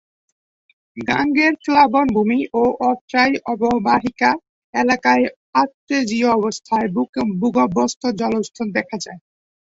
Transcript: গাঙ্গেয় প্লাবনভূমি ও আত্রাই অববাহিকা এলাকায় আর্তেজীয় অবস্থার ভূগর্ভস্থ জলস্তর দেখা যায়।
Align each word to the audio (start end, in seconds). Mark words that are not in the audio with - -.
গাঙ্গেয় 0.97 1.53
প্লাবনভূমি 1.63 2.39
ও 2.53 2.63
আত্রাই 2.89 3.33
অববাহিকা 3.51 4.31
এলাকায় 4.73 5.25
আর্তেজীয় 5.55 6.29
অবস্থার 6.31 6.85
ভূগর্ভস্থ 7.39 8.01
জলস্তর 8.21 8.67
দেখা 8.77 8.97
যায়। 9.05 9.19